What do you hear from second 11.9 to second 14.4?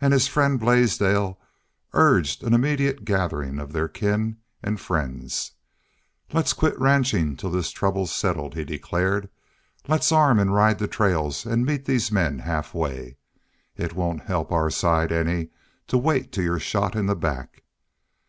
men half way.... It won't